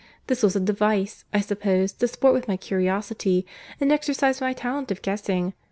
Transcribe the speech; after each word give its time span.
This 0.25 0.41
was 0.41 0.55
a 0.55 0.59
device, 0.59 1.25
I 1.31 1.41
suppose, 1.41 1.91
to 1.93 2.07
sport 2.07 2.33
with 2.33 2.47
my 2.47 2.57
curiosity, 2.57 3.45
and 3.79 3.91
exercise 3.91 4.41
my 4.41 4.51
talent 4.51 4.89
of 4.89 5.03
guessing. 5.03 5.53